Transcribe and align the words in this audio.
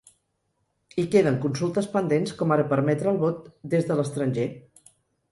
I 1.01 1.03
queden 1.15 1.35
consultes 1.43 1.89
pendents, 1.97 2.33
com 2.39 2.53
ara 2.55 2.65
permetre 2.71 3.11
el 3.11 3.19
vot 3.25 3.43
des 3.75 3.85
de 3.91 3.99
l’estranger. 3.99 4.47